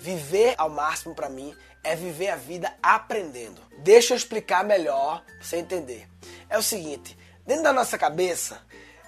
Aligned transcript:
Viver 0.00 0.54
ao 0.56 0.70
máximo 0.70 1.14
para 1.14 1.28
mim 1.28 1.54
é 1.84 1.94
viver 1.94 2.30
a 2.30 2.36
vida 2.36 2.72
aprendendo. 2.82 3.60
Deixa 3.80 4.14
eu 4.14 4.16
explicar 4.16 4.64
melhor 4.64 5.22
pra 5.22 5.42
você 5.42 5.58
entender. 5.58 6.08
É 6.48 6.56
o 6.56 6.62
seguinte, 6.62 7.16
dentro 7.46 7.64
da 7.64 7.72
nossa 7.72 7.98
cabeça 7.98 8.62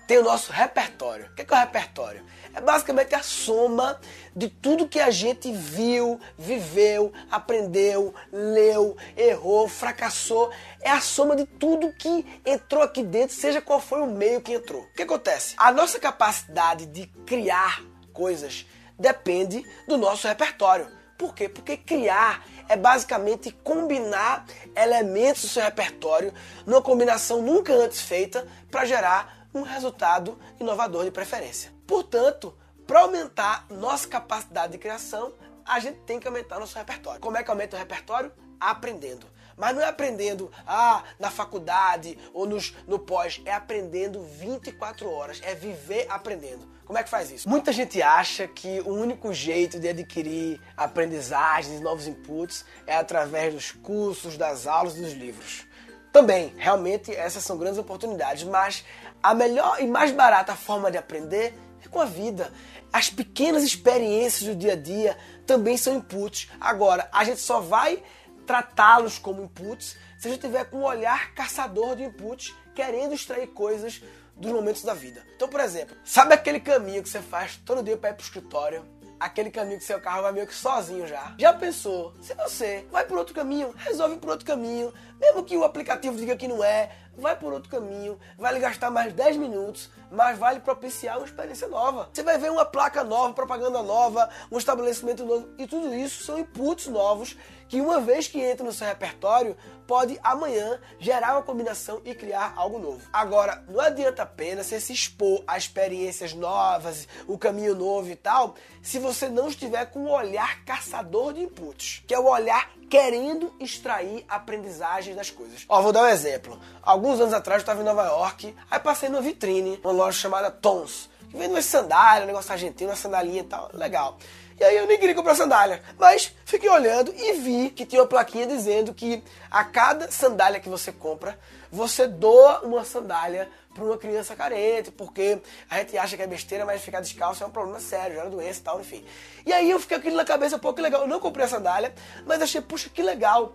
tem 0.06 0.18
o 0.18 0.22
nosso 0.22 0.52
repertório. 0.52 1.30
O 1.30 1.34
que 1.34 1.40
é, 1.40 1.56
o 1.56 1.58
repertório? 1.60 2.22
É 2.54 2.60
basicamente 2.60 3.14
a 3.14 3.22
soma 3.22 3.98
de 4.36 4.48
tudo 4.48 4.86
que 4.86 5.00
a 5.00 5.10
gente 5.10 5.50
viu, 5.50 6.20
viveu, 6.36 7.10
aprendeu, 7.30 8.14
leu, 8.30 8.94
errou, 9.16 9.68
fracassou. 9.68 10.52
É 10.82 10.90
a 10.90 11.00
soma 11.00 11.34
de 11.34 11.46
tudo 11.46 11.90
que 11.94 12.42
entrou 12.44 12.82
aqui 12.82 13.02
dentro, 13.02 13.34
seja 13.34 13.62
qual 13.62 13.80
foi 13.80 14.02
o 14.02 14.06
meio 14.06 14.42
que 14.42 14.52
entrou. 14.52 14.82
O 14.82 14.92
que 14.92 15.04
acontece? 15.04 15.54
A 15.56 15.72
nossa 15.72 15.98
capacidade 15.98 16.84
de 16.84 17.06
criar 17.24 17.82
coisas 18.12 18.66
depende 19.02 19.66
do 19.86 19.98
nosso 19.98 20.26
repertório. 20.26 20.88
Por 21.18 21.34
quê? 21.34 21.48
Porque 21.48 21.76
criar 21.76 22.46
é 22.68 22.76
basicamente 22.76 23.50
combinar 23.50 24.46
elementos 24.74 25.42
do 25.42 25.48
seu 25.48 25.62
repertório 25.62 26.32
numa 26.64 26.80
combinação 26.80 27.42
nunca 27.42 27.72
antes 27.74 28.00
feita 28.00 28.46
para 28.70 28.86
gerar 28.86 29.48
um 29.52 29.62
resultado 29.62 30.38
inovador 30.58 31.04
de 31.04 31.10
preferência. 31.10 31.72
Portanto, 31.86 32.56
para 32.86 33.00
aumentar 33.00 33.66
nossa 33.68 34.08
capacidade 34.08 34.72
de 34.72 34.78
criação, 34.78 35.34
a 35.64 35.78
gente 35.78 35.98
tem 36.00 36.18
que 36.18 36.26
aumentar 36.26 36.58
nosso 36.58 36.78
repertório. 36.78 37.20
Como 37.20 37.36
é 37.36 37.42
que 37.42 37.50
aumenta 37.50 37.76
o 37.76 37.78
repertório? 37.78 38.32
Aprendendo. 38.58 39.26
Mas 39.56 39.74
não 39.74 39.82
é 39.82 39.86
aprendendo 39.86 40.50
ah, 40.66 41.02
na 41.18 41.30
faculdade 41.30 42.18
ou 42.32 42.46
nos, 42.46 42.74
no 42.86 42.98
pós, 42.98 43.40
é 43.44 43.52
aprendendo 43.52 44.22
24 44.22 45.10
horas, 45.10 45.40
é 45.42 45.54
viver 45.54 46.06
aprendendo. 46.08 46.70
Como 46.84 46.98
é 46.98 47.02
que 47.02 47.08
faz 47.08 47.30
isso? 47.30 47.48
Muita 47.48 47.72
gente 47.72 48.02
acha 48.02 48.46
que 48.46 48.80
o 48.80 48.90
único 48.90 49.32
jeito 49.32 49.78
de 49.78 49.88
adquirir 49.88 50.60
aprendizagens 50.76 51.80
e 51.80 51.82
novos 51.82 52.06
inputs 52.06 52.64
é 52.86 52.96
através 52.96 53.54
dos 53.54 53.70
cursos, 53.70 54.36
das 54.36 54.66
aulas, 54.66 54.94
dos 54.94 55.12
livros. 55.12 55.66
Também, 56.12 56.52
realmente, 56.58 57.10
essas 57.14 57.42
são 57.42 57.56
grandes 57.56 57.78
oportunidades, 57.78 58.44
mas 58.44 58.84
a 59.22 59.32
melhor 59.32 59.80
e 59.80 59.86
mais 59.86 60.12
barata 60.12 60.54
forma 60.54 60.90
de 60.90 60.98
aprender 60.98 61.54
é 61.82 61.88
com 61.88 62.00
a 62.00 62.04
vida. 62.04 62.52
As 62.92 63.08
pequenas 63.08 63.62
experiências 63.62 64.42
do 64.42 64.54
dia 64.54 64.74
a 64.74 64.76
dia 64.76 65.16
também 65.46 65.78
são 65.78 65.96
inputs. 65.96 66.50
Agora, 66.60 67.08
a 67.10 67.24
gente 67.24 67.40
só 67.40 67.60
vai 67.60 68.02
tratá-los 68.46 69.18
como 69.18 69.42
inputs 69.42 69.96
se 70.18 70.28
a 70.28 70.30
gente 70.30 70.40
tiver 70.40 70.64
com 70.66 70.78
um 70.78 70.84
olhar 70.84 71.34
caçador 71.34 71.96
de 71.96 72.04
inputs, 72.04 72.54
querendo 72.74 73.12
extrair 73.12 73.48
coisas 73.48 74.00
dos 74.36 74.52
momentos 74.52 74.82
da 74.82 74.94
vida. 74.94 75.22
Então, 75.34 75.48
por 75.48 75.60
exemplo, 75.60 75.96
sabe 76.04 76.34
aquele 76.34 76.60
caminho 76.60 77.02
que 77.02 77.08
você 77.08 77.20
faz 77.20 77.56
todo 77.56 77.82
dia 77.82 77.96
para 77.96 78.10
ir 78.10 78.14
pro 78.14 78.24
escritório? 78.24 78.86
Aquele 79.18 79.50
caminho 79.50 79.78
que 79.78 79.84
seu 79.84 80.00
carro 80.00 80.22
vai 80.22 80.32
meio 80.32 80.46
que 80.46 80.54
sozinho 80.54 81.06
já. 81.06 81.34
Já 81.38 81.52
pensou? 81.52 82.12
Se 82.20 82.34
você 82.34 82.86
vai 82.90 83.04
por 83.04 83.18
outro 83.18 83.34
caminho, 83.34 83.72
resolve 83.76 84.16
por 84.16 84.30
outro 84.30 84.46
caminho, 84.46 84.92
mesmo 85.20 85.44
que 85.44 85.56
o 85.56 85.64
aplicativo 85.64 86.16
diga 86.16 86.36
que 86.36 86.48
não 86.48 86.62
é, 86.62 86.90
vai 87.16 87.36
por 87.36 87.52
outro 87.52 87.70
caminho, 87.70 88.18
vai 88.38 88.52
lhe 88.52 88.60
gastar 88.60 88.90
mais 88.90 89.12
10 89.12 89.36
minutos, 89.36 89.90
mas 90.10 90.38
vai 90.38 90.54
lhe 90.54 90.60
propiciar 90.60 91.18
uma 91.18 91.26
experiência 91.26 91.68
nova. 91.68 92.08
Você 92.12 92.22
vai 92.22 92.38
ver 92.38 92.50
uma 92.50 92.64
placa 92.64 93.04
nova, 93.04 93.34
propaganda 93.34 93.82
nova, 93.82 94.28
um 94.50 94.58
estabelecimento 94.58 95.24
novo, 95.24 95.48
e 95.58 95.66
tudo 95.66 95.94
isso 95.94 96.24
são 96.24 96.38
inputs 96.38 96.86
novos 96.86 97.36
que 97.72 97.80
uma 97.80 98.00
vez 98.00 98.28
que 98.28 98.38
entra 98.38 98.66
no 98.66 98.70
seu 98.70 98.86
repertório, 98.86 99.56
pode 99.86 100.20
amanhã 100.22 100.78
gerar 100.98 101.32
uma 101.32 101.42
combinação 101.42 102.02
e 102.04 102.14
criar 102.14 102.52
algo 102.54 102.78
novo. 102.78 103.00
Agora, 103.10 103.64
não 103.66 103.80
adianta 103.80 104.24
apenas 104.24 104.66
você 104.66 104.78
se 104.78 104.92
expor 104.92 105.42
a 105.46 105.56
experiências 105.56 106.34
novas, 106.34 107.08
o 107.26 107.38
caminho 107.38 107.74
novo 107.74 108.10
e 108.10 108.14
tal, 108.14 108.56
se 108.82 108.98
você 108.98 109.26
não 109.26 109.48
estiver 109.48 109.86
com 109.86 110.00
o 110.00 110.10
olhar 110.10 110.62
caçador 110.66 111.32
de 111.32 111.44
inputs, 111.44 112.04
que 112.06 112.12
é 112.12 112.18
o 112.18 112.26
olhar 112.26 112.70
querendo 112.90 113.54
extrair 113.58 114.22
aprendizagens 114.28 115.16
das 115.16 115.30
coisas. 115.30 115.64
Ó, 115.66 115.80
vou 115.80 115.92
dar 115.92 116.02
um 116.02 116.08
exemplo. 116.08 116.60
Alguns 117.02 117.20
anos 117.20 117.34
atrás 117.34 117.58
eu 117.58 117.62
estava 117.62 117.80
em 117.80 117.84
Nova 117.84 118.04
York, 118.04 118.54
aí 118.70 118.78
passei 118.78 119.08
numa 119.08 119.20
vitrine, 119.20 119.76
uma 119.82 119.92
loja 119.92 120.16
chamada 120.16 120.52
Tons, 120.52 121.10
que 121.28 121.36
vende 121.36 121.52
umas 121.52 121.64
sandálias, 121.64 122.22
um 122.22 122.26
negócio 122.28 122.52
argentino, 122.52 122.90
uma 122.90 122.96
sandalinha 122.96 123.40
e 123.40 123.42
tal, 123.42 123.70
legal. 123.74 124.16
E 124.56 124.62
aí 124.62 124.76
eu 124.76 124.86
nem 124.86 124.96
queria 125.00 125.12
comprar 125.12 125.34
sandália. 125.34 125.82
Mas 125.98 126.32
fiquei 126.44 126.70
olhando 126.70 127.12
e 127.12 127.32
vi 127.32 127.70
que 127.70 127.84
tinha 127.84 128.02
uma 128.02 128.06
plaquinha 128.06 128.46
dizendo 128.46 128.94
que 128.94 129.20
a 129.50 129.64
cada 129.64 130.12
sandália 130.12 130.60
que 130.60 130.68
você 130.68 130.92
compra, 130.92 131.36
você 131.72 132.06
doa 132.06 132.60
uma 132.60 132.84
sandália 132.84 133.48
para 133.72 133.82
uma 133.82 133.96
criança 133.96 134.36
carente, 134.36 134.90
porque 134.90 135.40
a 135.70 135.78
gente 135.78 135.96
acha 135.96 136.14
que 136.18 136.22
é 136.22 136.26
besteira, 136.26 136.66
mas 136.66 136.82
ficar 136.82 137.00
descalço 137.00 137.42
é 137.42 137.46
um 137.46 137.50
problema 137.50 137.80
sério, 137.80 138.16
gera 138.16 138.28
doença 138.28 138.60
e 138.60 138.62
tal, 138.62 138.78
enfim. 138.78 139.02
E 139.46 139.52
aí 139.54 139.70
eu 139.70 139.80
fiquei 139.80 139.96
aquilo 139.96 140.14
na 140.14 140.24
cabeça, 140.26 140.58
pô, 140.58 140.74
que 140.74 140.82
legal. 140.82 141.00
Eu 141.00 141.08
não 141.08 141.18
comprei 141.18 141.46
a 141.46 141.48
sandália, 141.48 141.94
mas 142.26 142.42
achei, 142.42 142.60
puxa, 142.60 142.90
que 142.90 143.02
legal. 143.02 143.54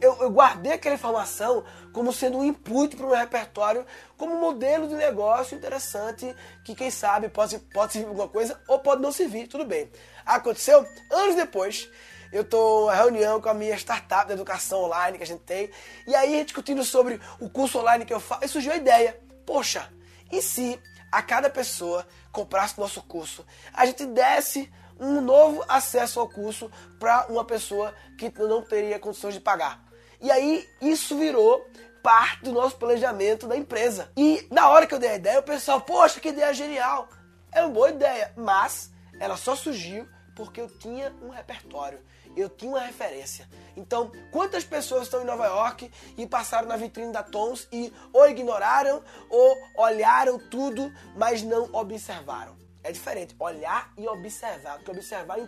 Eu, 0.00 0.16
eu, 0.22 0.30
guardei 0.30 0.72
aquela 0.72 0.96
informação 0.96 1.64
como 1.92 2.12
sendo 2.12 2.38
um 2.38 2.44
input 2.44 2.96
para 2.96 3.06
o 3.06 3.10
meu 3.10 3.18
repertório, 3.18 3.86
como 4.18 4.40
modelo 4.40 4.88
de 4.88 4.96
negócio 4.96 5.56
interessante, 5.56 6.34
que 6.64 6.74
quem 6.74 6.90
sabe 6.90 7.28
pode, 7.28 7.60
pode 7.60 7.92
servir 7.92 8.08
alguma 8.08 8.28
coisa 8.28 8.60
ou 8.66 8.80
pode 8.80 9.00
não 9.00 9.12
servir, 9.12 9.46
tudo 9.46 9.64
bem. 9.64 9.88
Aconteceu 10.26 10.84
anos 11.10 11.36
depois. 11.36 11.88
Eu 12.32 12.44
tô 12.44 12.90
em 12.90 12.96
reunião 12.96 13.42
com 13.42 13.50
a 13.50 13.54
minha 13.54 13.76
startup 13.76 14.26
de 14.26 14.32
educação 14.32 14.84
online 14.84 15.18
que 15.18 15.24
a 15.24 15.26
gente 15.26 15.42
tem. 15.42 15.70
E 16.06 16.14
aí, 16.14 16.42
discutindo 16.42 16.82
sobre 16.82 17.20
o 17.38 17.50
curso 17.50 17.78
online 17.78 18.06
que 18.06 18.14
eu 18.14 18.20
faço, 18.20 18.46
e 18.46 18.48
surgiu 18.48 18.72
a 18.72 18.76
ideia. 18.76 19.20
Poxa, 19.44 19.92
e 20.30 20.40
se 20.40 20.80
a 21.10 21.20
cada 21.20 21.50
pessoa 21.50 22.06
comprasse 22.32 22.80
nosso 22.80 23.02
curso, 23.02 23.44
a 23.74 23.84
gente 23.84 24.06
desse 24.06 24.72
um 24.98 25.20
novo 25.20 25.62
acesso 25.68 26.20
ao 26.20 26.28
curso 26.28 26.70
para 26.98 27.26
uma 27.28 27.44
pessoa 27.44 27.94
que 28.16 28.32
não 28.38 28.62
teria 28.62 28.98
condições 28.98 29.34
de 29.34 29.40
pagar? 29.40 29.84
E 30.18 30.30
aí, 30.30 30.66
isso 30.80 31.18
virou 31.18 31.66
parte 32.02 32.44
do 32.44 32.52
nosso 32.52 32.76
planejamento 32.76 33.46
da 33.46 33.56
empresa. 33.58 34.10
E 34.16 34.48
na 34.50 34.70
hora 34.70 34.86
que 34.86 34.94
eu 34.94 34.98
dei 34.98 35.10
a 35.10 35.16
ideia, 35.16 35.40
o 35.40 35.42
pessoal, 35.42 35.82
poxa, 35.82 36.18
que 36.18 36.28
ideia 36.28 36.54
genial! 36.54 37.10
É 37.52 37.60
uma 37.60 37.70
boa 37.70 37.90
ideia, 37.90 38.32
mas 38.34 38.90
ela 39.20 39.36
só 39.36 39.54
surgiu 39.54 40.08
porque 40.34 40.60
eu 40.60 40.68
tinha 40.68 41.12
um 41.22 41.28
repertório, 41.28 42.00
eu 42.36 42.48
tinha 42.48 42.70
uma 42.70 42.80
referência. 42.80 43.48
Então, 43.76 44.10
quantas 44.30 44.64
pessoas 44.64 45.04
estão 45.04 45.22
em 45.22 45.26
Nova 45.26 45.46
York 45.46 45.90
e 46.16 46.26
passaram 46.26 46.68
na 46.68 46.76
vitrine 46.76 47.12
da 47.12 47.22
Tons 47.22 47.68
e 47.70 47.92
ou 48.12 48.28
ignoraram 48.28 49.02
ou 49.28 49.56
olharam 49.76 50.38
tudo, 50.38 50.92
mas 51.16 51.42
não 51.42 51.68
observaram? 51.72 52.56
É 52.82 52.90
diferente, 52.90 53.36
olhar 53.38 53.92
e 53.96 54.08
observar. 54.08 54.76
Porque 54.76 54.90
observar 54.90 55.38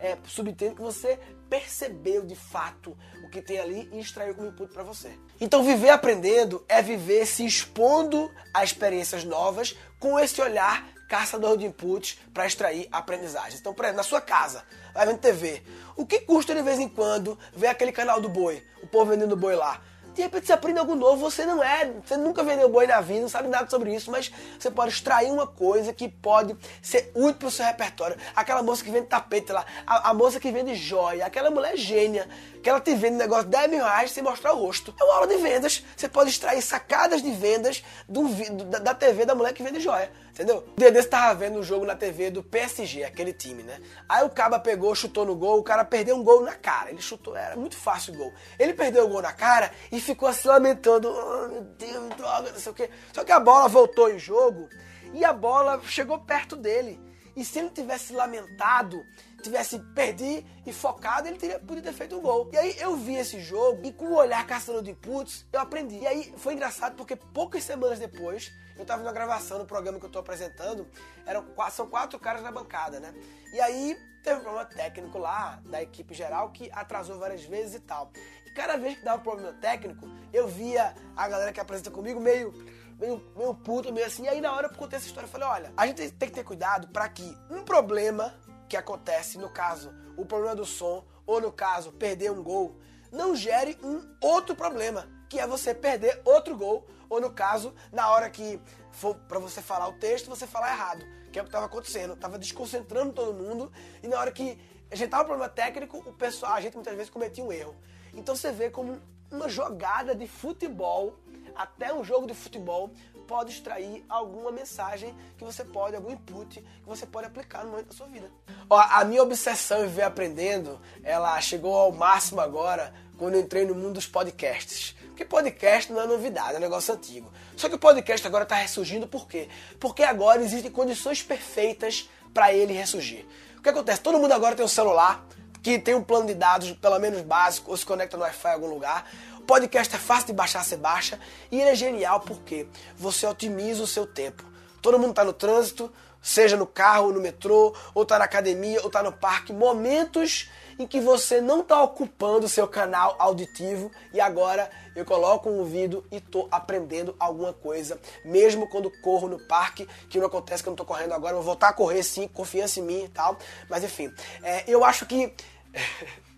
é, 0.00 0.18
subtendo 0.26 0.74
que 0.74 0.82
você 0.82 1.18
percebeu 1.48 2.26
de 2.26 2.34
fato 2.34 2.96
o 3.24 3.30
que 3.30 3.40
tem 3.40 3.58
ali 3.58 3.88
e 3.92 4.00
extraiu 4.00 4.34
como 4.34 4.48
input 4.48 4.72
para 4.72 4.82
você. 4.82 5.16
Então, 5.40 5.62
viver 5.62 5.90
aprendendo 5.90 6.64
é 6.68 6.82
viver 6.82 7.24
se 7.24 7.46
expondo 7.46 8.30
a 8.52 8.64
experiências 8.64 9.22
novas 9.22 9.76
com 10.00 10.18
esse 10.18 10.40
olhar 10.42 10.88
caçador 11.12 11.58
de 11.58 11.66
inputs 11.66 12.18
para 12.32 12.46
extrair 12.46 12.88
aprendizagens. 12.90 13.60
Então, 13.60 13.74
por 13.74 13.84
exemplo, 13.84 13.98
na 13.98 14.02
sua 14.02 14.22
casa, 14.22 14.64
vai 14.94 15.04
vendo 15.04 15.18
TV. 15.18 15.62
O 15.94 16.06
que 16.06 16.20
custa 16.20 16.54
de 16.54 16.62
vez 16.62 16.78
em 16.78 16.88
quando 16.88 17.38
ver 17.54 17.66
aquele 17.66 17.92
canal 17.92 18.18
do 18.18 18.30
boi, 18.30 18.66
o 18.82 18.86
povo 18.86 19.10
vendendo 19.10 19.36
boi 19.36 19.54
lá? 19.54 19.78
De 20.14 20.20
repente 20.20 20.46
você 20.46 20.52
aprende 20.52 20.78
algo 20.78 20.94
novo, 20.94 21.18
você 21.18 21.46
não 21.46 21.62
é, 21.62 21.90
você 22.04 22.16
nunca 22.18 22.42
vendeu 22.42 22.68
boi 22.68 22.86
na 22.86 23.00
vida, 23.00 23.22
não 23.22 23.28
sabe 23.28 23.48
nada 23.48 23.68
sobre 23.68 23.94
isso, 23.94 24.10
mas 24.10 24.30
você 24.58 24.70
pode 24.70 24.92
extrair 24.92 25.30
uma 25.30 25.46
coisa 25.46 25.92
que 25.92 26.06
pode 26.06 26.56
ser 26.82 27.10
útil 27.14 27.34
para 27.34 27.48
o 27.48 27.50
seu 27.50 27.64
repertório. 27.64 28.16
Aquela 28.36 28.62
moça 28.62 28.84
que 28.84 28.90
vende 28.90 29.06
tapete 29.06 29.52
lá, 29.52 29.64
a, 29.86 30.10
a, 30.10 30.14
moça 30.14 30.38
que 30.38 30.50
vende 30.50 30.74
joia, 30.74 31.24
aquela 31.24 31.50
mulher 31.50 31.76
gênia, 31.78 32.28
que 32.62 32.68
ela 32.68 32.80
te 32.80 32.94
vende 32.94 33.14
um 33.14 33.18
negócio 33.18 33.44
de 33.44 33.50
10 33.50 33.70
mil 33.70 33.84
reais 33.84 34.10
sem 34.10 34.22
mostrar 34.22 34.52
o 34.52 34.58
rosto. 34.58 34.94
É 35.00 35.04
uma 35.04 35.14
aula 35.14 35.26
de 35.26 35.36
vendas, 35.36 35.82
você 35.96 36.08
pode 36.08 36.28
extrair 36.28 36.60
sacadas 36.60 37.22
de 37.22 37.30
vendas 37.30 37.82
do, 38.06 38.28
da, 38.66 38.78
da 38.80 38.94
TV 38.94 39.24
da 39.24 39.34
mulher 39.34 39.54
que 39.54 39.62
vende 39.62 39.80
joia. 39.80 40.10
Entendeu? 40.32 40.64
Um 40.66 40.76
dia 40.76 40.90
desse 40.90 41.08
tava 41.08 41.34
vendo 41.34 41.58
um 41.58 41.62
jogo 41.62 41.84
na 41.84 41.94
TV 41.94 42.30
do 42.30 42.42
PSG, 42.42 43.04
aquele 43.04 43.34
time, 43.34 43.62
né? 43.62 43.78
Aí 44.08 44.24
o 44.24 44.30
Caba 44.30 44.58
pegou, 44.58 44.94
chutou 44.94 45.26
no 45.26 45.36
gol, 45.36 45.58
o 45.58 45.62
cara 45.62 45.84
perdeu 45.84 46.16
um 46.16 46.24
gol 46.24 46.42
na 46.42 46.54
cara. 46.54 46.90
Ele 46.90 47.02
chutou, 47.02 47.36
era 47.36 47.54
muito 47.54 47.76
fácil 47.76 48.14
o 48.14 48.16
gol. 48.16 48.32
Ele 48.58 48.72
perdeu 48.72 49.04
o 49.04 49.08
gol 49.08 49.20
na 49.20 49.32
cara 49.32 49.70
e 49.92 50.00
ficou 50.00 50.26
assim 50.26 50.48
lamentando. 50.48 51.06
Oh, 51.10 51.48
meu 51.48 51.60
Deus, 51.60 52.08
droga, 52.16 52.50
não 52.50 52.58
sei 52.58 52.72
o 52.72 52.74
quê. 52.74 52.88
Só 53.12 53.24
que 53.24 53.30
a 53.30 53.38
bola 53.38 53.68
voltou 53.68 54.10
em 54.10 54.18
jogo 54.18 54.70
e 55.12 55.22
a 55.22 55.34
bola 55.34 55.78
chegou 55.84 56.18
perto 56.20 56.56
dele. 56.56 56.98
E 57.36 57.44
se 57.44 57.58
ele 57.58 57.68
tivesse 57.68 58.14
lamentado, 58.14 59.04
tivesse 59.42 59.78
perdido 59.94 60.46
e 60.64 60.72
focado, 60.72 61.28
ele 61.28 61.36
teria 61.36 61.58
podido 61.58 61.84
ter 61.84 61.92
feito 61.92 62.16
um 62.16 62.22
gol. 62.22 62.48
E 62.52 62.56
aí 62.56 62.76
eu 62.78 62.96
vi 62.96 63.16
esse 63.16 63.38
jogo 63.38 63.80
e 63.84 63.92
com 63.92 64.06
o 64.06 64.16
olhar 64.16 64.46
caçando 64.46 64.82
de 64.82 64.92
inputs, 64.92 65.44
eu 65.52 65.60
aprendi. 65.60 65.98
E 65.98 66.06
aí 66.06 66.34
foi 66.38 66.54
engraçado 66.54 66.94
porque 66.96 67.16
poucas 67.16 67.64
semanas 67.64 67.98
depois 67.98 68.50
eu 68.82 68.84
estava 68.84 69.02
na 69.02 69.12
gravação 69.12 69.58
no 69.58 69.64
programa 69.64 69.98
que 69.98 70.04
eu 70.04 70.08
estou 70.08 70.20
apresentando, 70.20 70.86
eram 71.24 71.44
são 71.70 71.86
quatro 71.88 72.18
caras 72.18 72.42
na 72.42 72.50
bancada, 72.50 73.00
né? 73.00 73.14
E 73.52 73.60
aí 73.60 73.96
teve 74.22 74.40
um 74.40 74.42
problema 74.42 74.66
técnico 74.66 75.18
lá 75.18 75.60
da 75.64 75.82
equipe 75.82 76.14
geral 76.14 76.50
que 76.50 76.70
atrasou 76.72 77.18
várias 77.18 77.44
vezes 77.44 77.76
e 77.76 77.80
tal. 77.80 78.10
E 78.46 78.50
cada 78.50 78.76
vez 78.76 78.98
que 78.98 79.04
dava 79.04 79.20
um 79.20 79.22
problema 79.22 79.52
técnico, 79.54 80.06
eu 80.32 80.46
via 80.48 80.94
a 81.16 81.28
galera 81.28 81.52
que 81.52 81.60
apresenta 81.60 81.90
comigo 81.90 82.20
meio 82.20 82.52
meio, 82.98 83.32
meio 83.36 83.54
puto, 83.54 83.92
meio 83.92 84.06
assim. 84.06 84.24
E 84.24 84.28
aí 84.28 84.40
na 84.40 84.52
hora 84.52 84.68
eu 84.68 84.74
contei 84.76 84.96
essa 84.96 85.06
história, 85.06 85.26
eu 85.26 85.30
falei, 85.30 85.48
olha, 85.48 85.72
a 85.76 85.86
gente 85.86 86.10
tem 86.12 86.28
que 86.28 86.34
ter 86.34 86.44
cuidado 86.44 86.88
para 86.88 87.08
que 87.08 87.36
um 87.50 87.64
problema 87.64 88.34
que 88.68 88.76
acontece, 88.76 89.38
no 89.38 89.50
caso, 89.50 89.92
o 90.16 90.24
problema 90.24 90.54
do 90.54 90.64
som, 90.64 91.04
ou 91.26 91.40
no 91.40 91.52
caso, 91.52 91.92
perder 91.92 92.30
um 92.30 92.42
gol, 92.42 92.78
não 93.10 93.34
gere 93.34 93.76
um 93.82 94.00
outro 94.20 94.54
problema, 94.54 95.06
que 95.32 95.40
é 95.40 95.46
você 95.46 95.74
perder 95.74 96.20
outro 96.26 96.54
gol, 96.54 96.86
ou 97.08 97.18
no 97.18 97.30
caso, 97.30 97.74
na 97.90 98.10
hora 98.10 98.28
que 98.28 98.60
for 98.90 99.14
para 99.14 99.38
você 99.38 99.62
falar 99.62 99.88
o 99.88 99.94
texto, 99.94 100.28
você 100.28 100.46
falar 100.46 100.72
errado, 100.72 101.06
que 101.32 101.38
é 101.38 101.42
o 101.42 101.44
que 101.46 101.48
estava 101.48 101.64
acontecendo. 101.64 102.14
Tava 102.14 102.38
desconcentrando 102.38 103.14
todo 103.14 103.32
mundo 103.32 103.72
e 104.02 104.08
na 104.08 104.20
hora 104.20 104.30
que 104.30 104.60
ajeitava 104.90 105.22
o 105.22 105.26
problema 105.28 105.48
técnico, 105.48 105.96
o 106.06 106.12
pessoal, 106.12 106.52
a 106.52 106.60
gente 106.60 106.74
muitas 106.74 106.94
vezes 106.94 107.08
cometia 107.08 107.42
um 107.42 107.50
erro. 107.50 107.74
Então 108.12 108.36
você 108.36 108.52
vê 108.52 108.68
como 108.68 109.00
uma 109.30 109.48
jogada 109.48 110.14
de 110.14 110.28
futebol, 110.28 111.16
até 111.54 111.94
um 111.94 112.04
jogo 112.04 112.26
de 112.26 112.34
futebol, 112.34 112.92
pode 113.26 113.52
extrair 113.52 114.04
alguma 114.10 114.52
mensagem 114.52 115.16
que 115.38 115.44
você 115.44 115.64
pode, 115.64 115.96
algum 115.96 116.10
input 116.10 116.60
que 116.60 116.86
você 116.86 117.06
pode 117.06 117.26
aplicar 117.26 117.64
no 117.64 117.70
momento 117.70 117.86
da 117.86 117.94
sua 117.94 118.06
vida. 118.06 118.30
Ó, 118.68 118.78
a 118.78 119.02
minha 119.06 119.22
obsessão 119.22 119.82
em 119.82 119.88
viver 119.88 120.02
aprendendo, 120.02 120.78
ela 121.02 121.40
chegou 121.40 121.74
ao 121.74 121.90
máximo 121.90 122.42
agora 122.42 122.92
quando 123.16 123.38
entrei 123.38 123.64
no 123.64 123.74
mundo 123.74 123.94
dos 123.94 124.06
podcasts. 124.06 124.96
Porque 125.08 125.24
podcast 125.24 125.92
não 125.92 126.00
é 126.00 126.06
novidade, 126.06 126.54
é 126.54 126.58
um 126.58 126.60
negócio 126.60 126.94
antigo. 126.94 127.30
Só 127.56 127.68
que 127.68 127.74
o 127.74 127.78
podcast 127.78 128.26
agora 128.26 128.44
está 128.44 128.56
ressurgindo 128.56 129.06
por 129.06 129.28
quê? 129.28 129.48
Porque 129.78 130.02
agora 130.02 130.42
existem 130.42 130.70
condições 130.70 131.22
perfeitas 131.22 132.08
para 132.32 132.52
ele 132.52 132.72
ressurgir. 132.72 133.26
O 133.58 133.62
que 133.62 133.68
acontece? 133.68 134.00
Todo 134.00 134.18
mundo 134.18 134.32
agora 134.32 134.56
tem 134.56 134.64
um 134.64 134.68
celular 134.68 135.24
que 135.62 135.78
tem 135.78 135.94
um 135.94 136.02
plano 136.02 136.26
de 136.26 136.34
dados, 136.34 136.72
pelo 136.72 136.98
menos 136.98 137.20
básico, 137.22 137.70
ou 137.70 137.76
se 137.76 137.86
conecta 137.86 138.16
no 138.16 138.24
Wi-Fi 138.24 138.48
em 138.48 138.52
algum 138.54 138.68
lugar. 138.68 139.08
O 139.38 139.42
podcast 139.42 139.94
é 139.94 139.98
fácil 139.98 140.28
de 140.28 140.32
baixar, 140.32 140.64
você 140.64 140.76
baixa. 140.76 141.20
E 141.50 141.60
ele 141.60 141.70
é 141.70 141.74
genial 141.74 142.20
porque 142.20 142.66
você 142.96 143.26
otimiza 143.26 143.82
o 143.82 143.86
seu 143.86 144.06
tempo. 144.06 144.44
Todo 144.80 144.98
mundo 144.98 145.10
está 145.10 145.24
no 145.24 145.32
trânsito, 145.32 145.92
seja 146.22 146.56
no 146.56 146.66
carro, 146.66 147.12
no 147.12 147.20
metrô, 147.20 147.74
ou 147.92 148.04
está 148.04 148.18
na 148.18 148.24
academia, 148.24 148.80
ou 148.80 148.86
está 148.86 149.02
no 149.02 149.12
parque. 149.12 149.52
Momentos 149.52 150.48
em 150.78 150.86
que 150.86 151.00
você 151.00 151.40
não 151.40 151.60
está 151.60 151.82
ocupando 151.82 152.46
o 152.46 152.48
seu 152.48 152.66
canal 152.66 153.16
auditivo. 153.18 153.90
E 154.12 154.20
agora 154.20 154.70
eu 154.94 155.04
coloco 155.04 155.50
um 155.50 155.58
ouvido 155.58 156.04
e 156.10 156.16
estou 156.16 156.48
aprendendo 156.50 157.14
alguma 157.18 157.52
coisa, 157.52 158.00
mesmo 158.24 158.68
quando 158.68 158.90
corro 159.00 159.28
no 159.28 159.38
parque, 159.46 159.88
que 160.08 160.18
não 160.18 160.26
acontece 160.26 160.62
que 160.62 160.68
eu 160.68 160.70
não 160.70 160.74
estou 160.74 160.86
correndo 160.86 161.12
agora, 161.12 161.34
vou 161.34 161.42
voltar 161.42 161.68
a 161.68 161.72
correr 161.72 162.02
sim, 162.02 162.28
confiança 162.28 162.80
em 162.80 162.82
mim 162.82 163.04
e 163.04 163.08
tal, 163.08 163.36
mas 163.68 163.82
enfim, 163.82 164.12
é, 164.42 164.64
eu 164.66 164.84
acho 164.84 165.06
que 165.06 165.32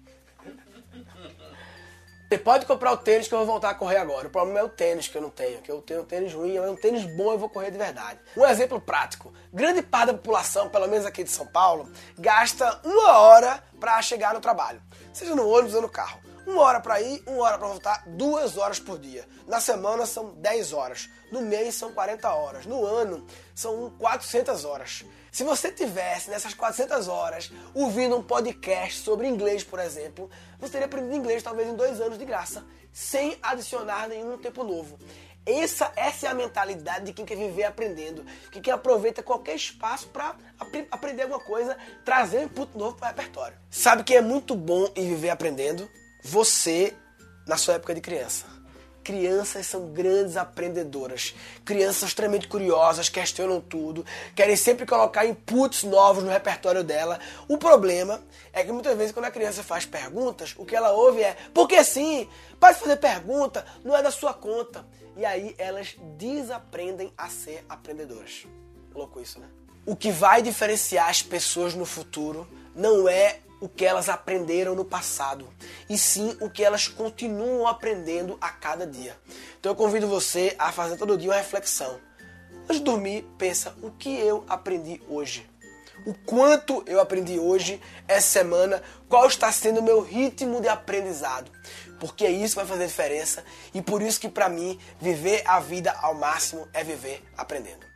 Você 2.34 2.38
pode 2.38 2.66
comprar 2.66 2.90
o 2.90 2.96
tênis 2.96 3.28
que 3.28 3.34
eu 3.34 3.38
vou 3.38 3.46
voltar 3.46 3.70
a 3.70 3.74
correr 3.76 3.98
agora. 3.98 4.26
O 4.26 4.30
problema 4.30 4.58
é 4.58 4.62
o 4.64 4.68
tênis 4.68 5.06
que 5.06 5.16
eu 5.16 5.22
não 5.22 5.30
tenho, 5.30 5.62
que 5.62 5.70
eu 5.70 5.80
tenho 5.80 6.00
um 6.00 6.04
tênis 6.04 6.34
ruim, 6.34 6.58
mas 6.58 6.68
um 6.68 6.74
tênis 6.74 7.04
bom 7.04 7.30
eu 7.30 7.38
vou 7.38 7.48
correr 7.48 7.70
de 7.70 7.78
verdade. 7.78 8.18
Um 8.36 8.44
exemplo 8.44 8.80
prático: 8.80 9.32
grande 9.52 9.82
parte 9.82 10.06
da 10.06 10.14
população, 10.14 10.68
pelo 10.68 10.88
menos 10.88 11.06
aqui 11.06 11.22
de 11.22 11.30
São 11.30 11.46
Paulo, 11.46 11.88
gasta 12.18 12.80
uma 12.82 13.18
hora 13.20 13.62
para 13.78 14.02
chegar 14.02 14.34
no 14.34 14.40
trabalho, 14.40 14.82
seja 15.12 15.32
no 15.36 15.48
ônibus 15.48 15.76
ou 15.76 15.82
no 15.82 15.88
carro. 15.88 16.23
Uma 16.46 16.60
hora 16.60 16.80
para 16.80 17.00
ir, 17.00 17.22
uma 17.26 17.42
hora 17.42 17.58
para 17.58 17.68
voltar, 17.68 18.02
duas 18.06 18.58
horas 18.58 18.78
por 18.78 18.98
dia. 18.98 19.26
Na 19.46 19.60
semana 19.60 20.04
são 20.04 20.34
10 20.34 20.72
horas. 20.74 21.08
No 21.32 21.40
mês 21.40 21.74
são 21.74 21.92
40 21.92 22.28
horas. 22.32 22.66
No 22.66 22.84
ano 22.84 23.26
são 23.54 23.90
400 23.98 24.64
horas. 24.64 25.04
Se 25.32 25.42
você 25.42 25.72
tivesse 25.72 26.28
nessas 26.30 26.52
400 26.52 27.08
horas 27.08 27.50
ouvindo 27.72 28.16
um 28.16 28.22
podcast 28.22 29.00
sobre 29.00 29.26
inglês, 29.26 29.64
por 29.64 29.78
exemplo, 29.78 30.28
você 30.60 30.72
teria 30.72 30.86
aprendido 30.86 31.16
inglês 31.16 31.42
talvez 31.42 31.68
em 31.68 31.74
dois 31.74 32.00
anos 32.00 32.18
de 32.18 32.24
graça, 32.24 32.64
sem 32.92 33.38
adicionar 33.42 34.06
nenhum 34.06 34.36
tempo 34.36 34.62
novo. 34.62 34.98
Essa, 35.46 35.92
essa 35.96 36.26
é 36.26 36.30
a 36.30 36.34
mentalidade 36.34 37.06
de 37.06 37.12
quem 37.12 37.24
quer 37.24 37.36
viver 37.36 37.64
aprendendo, 37.64 38.24
que 38.50 38.60
quem 38.60 38.72
aproveita 38.72 39.22
qualquer 39.22 39.56
espaço 39.56 40.08
para 40.08 40.36
ap 40.58 40.88
aprender 40.90 41.22
alguma 41.22 41.40
coisa, 41.40 41.76
trazer 42.04 42.38
um 42.38 42.42
input 42.44 42.76
novo 42.76 42.96
para 42.96 43.06
o 43.06 43.08
repertório. 43.08 43.56
Sabe 43.70 44.04
que 44.04 44.14
é 44.14 44.20
muito 44.20 44.54
bom 44.54 44.90
em 44.94 45.08
viver 45.08 45.30
aprendendo? 45.30 45.90
Você 46.24 46.94
na 47.46 47.58
sua 47.58 47.74
época 47.74 47.94
de 47.94 48.00
criança. 48.00 48.46
Crianças 49.04 49.66
são 49.66 49.92
grandes 49.92 50.34
aprendedoras. 50.34 51.34
Crianças 51.62 52.08
extremamente 52.08 52.48
curiosas, 52.48 53.10
questionam 53.10 53.60
tudo, 53.60 54.04
querem 54.34 54.56
sempre 54.56 54.86
colocar 54.86 55.26
inputs 55.26 55.82
novos 55.82 56.24
no 56.24 56.30
repertório 56.30 56.82
dela. 56.82 57.20
O 57.46 57.58
problema 57.58 58.22
é 58.50 58.64
que 58.64 58.72
muitas 58.72 58.96
vezes 58.96 59.12
quando 59.12 59.26
a 59.26 59.30
criança 59.30 59.62
faz 59.62 59.84
perguntas, 59.84 60.54
o 60.56 60.64
que 60.64 60.74
ela 60.74 60.92
ouve 60.92 61.22
é: 61.22 61.36
porque 61.52 61.84
sim, 61.84 62.26
pode 62.58 62.78
fazer 62.78 62.96
pergunta, 62.96 63.66
não 63.84 63.94
é 63.94 64.02
da 64.02 64.10
sua 64.10 64.32
conta. 64.32 64.86
E 65.16 65.24
aí 65.24 65.54
elas 65.58 65.94
desaprendem 66.16 67.12
a 67.16 67.28
ser 67.28 67.62
aprendedoras. 67.68 68.46
Louco 68.94 69.20
isso, 69.20 69.38
né? 69.38 69.46
O 69.84 69.94
que 69.94 70.10
vai 70.10 70.40
diferenciar 70.40 71.10
as 71.10 71.22
pessoas 71.22 71.74
no 71.74 71.84
futuro 71.84 72.48
não 72.74 73.06
é 73.06 73.40
o 73.60 73.68
que 73.68 73.84
elas 73.84 74.08
aprenderam 74.08 74.74
no 74.74 74.84
passado, 74.84 75.48
e 75.88 75.96
sim 75.96 76.36
o 76.40 76.50
que 76.50 76.64
elas 76.64 76.88
continuam 76.88 77.66
aprendendo 77.66 78.36
a 78.40 78.50
cada 78.50 78.86
dia. 78.86 79.16
Então 79.58 79.72
eu 79.72 79.76
convido 79.76 80.06
você 80.06 80.54
a 80.58 80.72
fazer 80.72 80.96
todo 80.96 81.16
dia 81.16 81.30
uma 81.30 81.36
reflexão. 81.36 81.98
Antes 82.64 82.78
de 82.78 82.84
dormir, 82.84 83.26
pensa 83.38 83.74
o 83.82 83.90
que 83.90 84.18
eu 84.18 84.44
aprendi 84.48 85.00
hoje. 85.08 85.48
O 86.06 86.12
quanto 86.12 86.82
eu 86.86 87.00
aprendi 87.00 87.38
hoje, 87.38 87.80
essa 88.06 88.26
semana, 88.26 88.82
qual 89.08 89.26
está 89.26 89.50
sendo 89.52 89.80
o 89.80 89.82
meu 89.82 90.00
ritmo 90.00 90.60
de 90.60 90.68
aprendizado. 90.68 91.50
Porque 92.00 92.26
é 92.26 92.30
isso 92.30 92.54
que 92.54 92.60
vai 92.60 92.66
fazer 92.66 92.86
diferença 92.86 93.44
e 93.72 93.80
por 93.80 94.02
isso 94.02 94.20
que 94.20 94.28
para 94.28 94.48
mim 94.48 94.78
viver 95.00 95.42
a 95.46 95.60
vida 95.60 95.92
ao 96.02 96.14
máximo 96.14 96.68
é 96.72 96.82
viver 96.82 97.22
aprendendo. 97.36 97.93